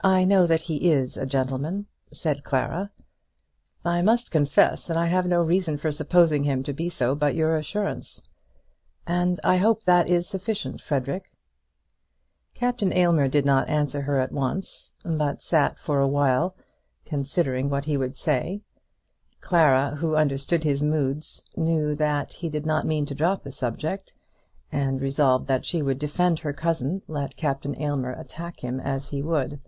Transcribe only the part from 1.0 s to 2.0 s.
a gentleman,"